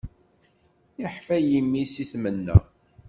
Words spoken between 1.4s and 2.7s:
yimi, si tmenna.